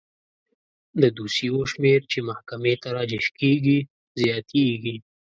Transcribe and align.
د 1.01 1.03
دوسیو 1.17 1.59
شمیر 1.71 2.01
چې 2.11 2.19
محکمې 2.29 2.73
ته 2.81 2.87
راجع 2.97 3.21
کیږي 3.39 3.79
زیاتیږي. 4.21 4.95